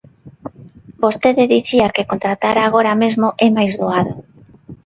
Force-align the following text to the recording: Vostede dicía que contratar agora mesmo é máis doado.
Vostede 1.03 1.45
dicía 1.55 1.93
que 1.95 2.07
contratar 2.11 2.57
agora 2.59 2.93
mesmo 3.01 3.27
é 3.45 3.47
máis 3.57 3.73
doado. 3.81 4.13